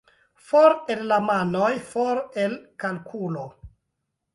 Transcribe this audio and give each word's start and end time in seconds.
For 0.47 0.73
el 0.93 1.03
la 1.11 1.21
manoj— 1.27 1.69
for 1.93 2.25
el 2.47 2.59
kalkulo. 2.87 3.51